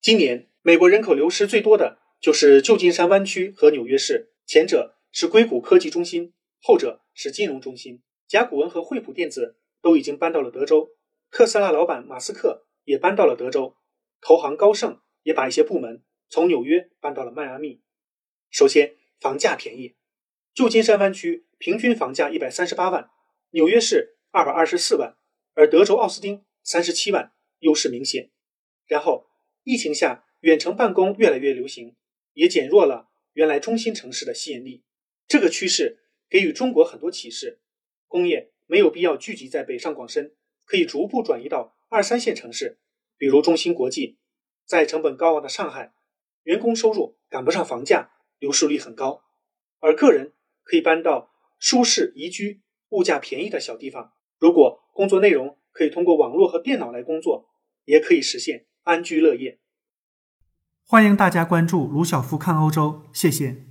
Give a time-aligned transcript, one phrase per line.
[0.00, 8.02] 今年美国人口流失最多的就是旧金山湾区和纽约市，前者是硅谷科技中心，后者是金融中心。
[8.26, 10.88] 甲骨文和惠普电子都已经搬到了德州，
[11.30, 13.76] 特斯拉老板马斯克也搬到了德州，
[14.22, 17.82] 投行高盛也把一些部门从纽约搬到了迈阿密。
[18.48, 19.96] 首先，房价便宜，
[20.54, 23.10] 旧金山湾区平均房价一百三十八万，
[23.50, 25.18] 纽约市二百二十四万，
[25.52, 28.30] 而德州奥斯汀三十七万，优势明显。
[28.86, 29.29] 然后，
[29.62, 31.96] 疫情下远程办公越来越流行，
[32.32, 34.84] 也减弱了原来中心城市的吸引力。
[35.26, 37.60] 这个趋势给予中国很多启示：
[38.06, 40.34] 工业没有必要聚集在北上广深，
[40.64, 42.78] 可以逐步转移到二三线城市，
[43.16, 44.18] 比如中芯国际。
[44.64, 45.92] 在成本高昂的上海，
[46.44, 48.12] 员工收入赶不上房价。
[48.40, 49.22] 流失率很高，
[49.80, 50.32] 而个人
[50.62, 54.14] 可以搬到舒适宜居、物价便宜的小地方。
[54.38, 57.50] 如果工作内容可以通过网络和电脑来工作，
[57.84, 59.60] 也可以实现安居乐业。
[60.84, 63.69] 欢迎大家关注卢晓夫看欧洲，谢谢。